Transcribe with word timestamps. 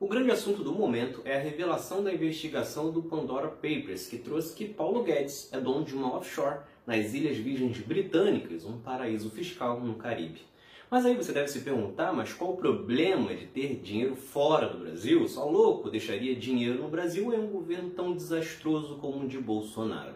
O 0.00 0.06
grande 0.06 0.30
assunto 0.30 0.62
do 0.62 0.72
momento 0.72 1.22
é 1.24 1.36
a 1.36 1.42
revelação 1.42 2.04
da 2.04 2.14
investigação 2.14 2.92
do 2.92 3.02
Pandora 3.02 3.48
Papers, 3.48 4.06
que 4.06 4.16
trouxe 4.16 4.54
que 4.54 4.64
Paulo 4.64 5.02
Guedes 5.02 5.52
é 5.52 5.58
dono 5.58 5.84
de 5.84 5.92
uma 5.92 6.16
offshore 6.16 6.60
nas 6.86 7.14
Ilhas 7.14 7.36
Virgens 7.36 7.78
Britânicas, 7.80 8.64
um 8.64 8.78
paraíso 8.78 9.28
fiscal 9.28 9.80
no 9.80 9.96
Caribe. 9.96 10.42
Mas 10.88 11.04
aí 11.04 11.16
você 11.16 11.32
deve 11.32 11.48
se 11.48 11.62
perguntar, 11.62 12.12
mas 12.12 12.32
qual 12.32 12.52
o 12.52 12.56
problema 12.56 13.34
de 13.34 13.46
ter 13.46 13.80
dinheiro 13.82 14.14
fora 14.14 14.68
do 14.68 14.78
Brasil? 14.78 15.26
Só 15.26 15.50
louco 15.50 15.90
deixaria 15.90 16.36
dinheiro 16.36 16.80
no 16.80 16.88
Brasil 16.88 17.34
em 17.34 17.40
um 17.40 17.48
governo 17.48 17.90
tão 17.90 18.14
desastroso 18.14 18.98
como 18.98 19.24
o 19.24 19.28
de 19.28 19.38
Bolsonaro. 19.38 20.14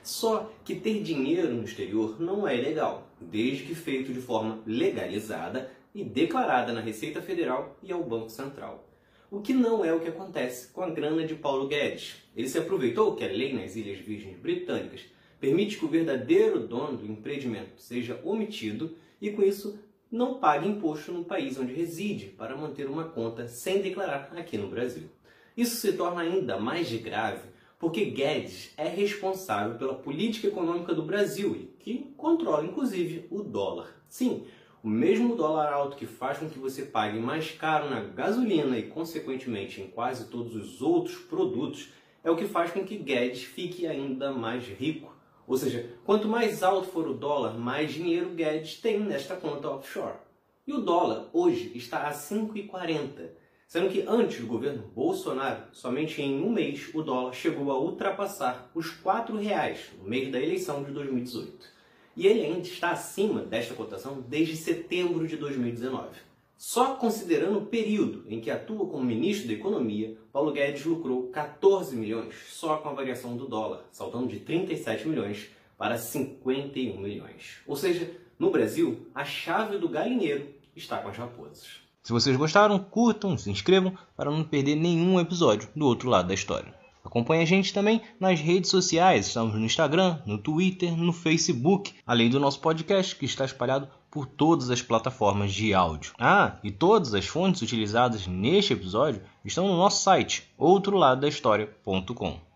Só 0.00 0.48
que 0.64 0.76
ter 0.76 1.02
dinheiro 1.02 1.52
no 1.52 1.64
exterior 1.64 2.20
não 2.20 2.46
é 2.46 2.56
ilegal, 2.56 3.08
desde 3.20 3.64
que 3.64 3.74
feito 3.74 4.12
de 4.12 4.20
forma 4.20 4.60
legalizada 4.64 5.72
e 5.92 6.04
declarada 6.04 6.72
na 6.72 6.80
Receita 6.80 7.20
Federal 7.20 7.76
e 7.82 7.92
ao 7.92 8.04
Banco 8.04 8.30
Central. 8.30 8.93
O 9.30 9.40
que 9.40 9.52
não 9.52 9.84
é 9.84 9.92
o 9.92 10.00
que 10.00 10.08
acontece 10.08 10.68
com 10.68 10.82
a 10.82 10.90
grana 10.90 11.26
de 11.26 11.34
Paulo 11.34 11.66
Guedes. 11.66 12.16
Ele 12.36 12.48
se 12.48 12.58
aproveitou 12.58 13.16
que 13.16 13.24
a 13.24 13.28
lei 13.28 13.52
nas 13.52 13.74
Ilhas 13.74 13.98
Virgens 13.98 14.36
Britânicas 14.36 15.00
permite 15.40 15.78
que 15.78 15.84
o 15.84 15.88
verdadeiro 15.88 16.60
dono 16.60 16.98
do 16.98 17.10
empreendimento 17.10 17.80
seja 17.80 18.20
omitido 18.22 18.96
e, 19.20 19.30
com 19.30 19.42
isso, 19.42 19.78
não 20.10 20.34
pague 20.34 20.68
imposto 20.68 21.10
no 21.10 21.24
país 21.24 21.58
onde 21.58 21.72
reside 21.72 22.26
para 22.26 22.56
manter 22.56 22.88
uma 22.88 23.04
conta 23.04 23.48
sem 23.48 23.82
declarar 23.82 24.30
aqui 24.36 24.56
no 24.56 24.68
Brasil. 24.68 25.08
Isso 25.56 25.76
se 25.76 25.92
torna 25.94 26.20
ainda 26.20 26.58
mais 26.58 26.92
grave 26.92 27.54
porque 27.78 28.06
Guedes 28.06 28.72
é 28.76 28.88
responsável 28.88 29.76
pela 29.76 29.94
política 29.94 30.46
econômica 30.46 30.94
do 30.94 31.02
Brasil 31.02 31.54
e 31.54 31.82
que 31.82 32.14
controla 32.16 32.64
inclusive 32.64 33.26
o 33.30 33.42
dólar. 33.42 33.94
Sim, 34.08 34.44
o 34.84 34.88
mesmo 34.90 35.34
dólar 35.34 35.72
alto 35.72 35.96
que 35.96 36.04
faz 36.04 36.36
com 36.36 36.50
que 36.50 36.58
você 36.58 36.82
pague 36.82 37.18
mais 37.18 37.50
caro 37.50 37.88
na 37.88 38.00
gasolina 38.00 38.76
e, 38.78 38.82
consequentemente, 38.82 39.80
em 39.80 39.88
quase 39.88 40.26
todos 40.26 40.54
os 40.54 40.82
outros 40.82 41.16
produtos, 41.16 41.88
é 42.22 42.30
o 42.30 42.36
que 42.36 42.44
faz 42.44 42.70
com 42.70 42.84
que 42.84 42.98
Guedes 42.98 43.44
fique 43.44 43.86
ainda 43.86 44.30
mais 44.30 44.64
rico. 44.68 45.16
Ou 45.46 45.56
seja, 45.56 45.90
quanto 46.04 46.28
mais 46.28 46.62
alto 46.62 46.86
for 46.88 47.08
o 47.08 47.14
dólar, 47.14 47.58
mais 47.58 47.94
dinheiro 47.94 48.34
Guedes 48.34 48.78
tem 48.78 49.00
nesta 49.00 49.36
conta 49.36 49.70
offshore. 49.70 50.18
E 50.66 50.72
o 50.74 50.82
dólar 50.82 51.30
hoje 51.32 51.72
está 51.74 52.06
a 52.06 52.12
5,40, 52.12 53.30
sendo 53.66 53.88
que 53.88 54.04
antes 54.06 54.42
do 54.42 54.46
governo 54.46 54.86
Bolsonaro, 54.94 55.62
somente 55.72 56.20
em 56.20 56.44
um 56.44 56.52
mês 56.52 56.90
o 56.92 57.00
dólar 57.00 57.32
chegou 57.32 57.72
a 57.72 57.78
ultrapassar 57.78 58.70
os 58.74 58.90
R$ 58.90 59.40
reais 59.40 59.92
no 59.98 60.06
mês 60.06 60.30
da 60.30 60.38
eleição 60.38 60.82
de 60.82 60.92
2018 60.92 61.72
e 62.16 62.26
ele 62.26 62.44
ainda 62.44 62.60
está 62.60 62.90
acima 62.90 63.40
desta 63.40 63.74
cotação 63.74 64.24
desde 64.28 64.56
setembro 64.56 65.26
de 65.26 65.36
2019. 65.36 66.08
Só 66.56 66.94
considerando 66.94 67.58
o 67.58 67.66
período 67.66 68.24
em 68.28 68.40
que 68.40 68.50
atua 68.50 68.86
como 68.86 69.04
ministro 69.04 69.48
da 69.48 69.54
Economia, 69.54 70.16
Paulo 70.32 70.52
Guedes 70.52 70.84
lucrou 70.84 71.28
14 71.28 71.96
milhões 71.96 72.34
só 72.48 72.76
com 72.78 72.88
a 72.88 72.94
variação 72.94 73.36
do 73.36 73.46
dólar, 73.46 73.84
saltando 73.90 74.28
de 74.28 74.40
37 74.40 75.06
milhões 75.08 75.50
para 75.76 75.98
51 75.98 76.98
milhões. 76.98 77.58
Ou 77.66 77.76
seja, 77.76 78.10
no 78.38 78.50
Brasil, 78.50 79.06
a 79.14 79.24
chave 79.24 79.78
do 79.78 79.88
galinheiro 79.88 80.48
está 80.74 80.98
com 80.98 81.08
as 81.08 81.16
raposas. 81.16 81.84
Se 82.02 82.12
vocês 82.12 82.36
gostaram, 82.36 82.78
curtam, 82.78 83.36
se 83.36 83.50
inscrevam 83.50 83.96
para 84.16 84.30
não 84.30 84.44
perder 84.44 84.76
nenhum 84.76 85.18
episódio 85.18 85.68
do 85.74 85.86
outro 85.86 86.08
lado 86.08 86.28
da 86.28 86.34
história. 86.34 86.74
Acompanhe 87.04 87.42
a 87.42 87.46
gente 87.46 87.72
também 87.72 88.00
nas 88.18 88.40
redes 88.40 88.70
sociais, 88.70 89.26
estamos 89.26 89.54
no 89.54 89.64
Instagram, 89.64 90.18
no 90.24 90.38
Twitter, 90.38 90.96
no 90.96 91.12
Facebook, 91.12 91.92
além 92.06 92.30
do 92.30 92.40
nosso 92.40 92.60
podcast 92.60 93.14
que 93.14 93.26
está 93.26 93.44
espalhado 93.44 93.88
por 94.10 94.26
todas 94.26 94.70
as 94.70 94.80
plataformas 94.80 95.52
de 95.52 95.74
áudio. 95.74 96.14
Ah, 96.18 96.56
e 96.64 96.70
todas 96.70 97.12
as 97.12 97.26
fontes 97.26 97.60
utilizadas 97.60 98.26
neste 98.26 98.72
episódio 98.72 99.20
estão 99.44 99.68
no 99.68 99.76
nosso 99.76 100.02
site, 100.02 100.48
outroladodahistoria.com. 100.56 102.53